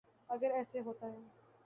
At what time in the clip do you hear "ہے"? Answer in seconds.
1.07-1.19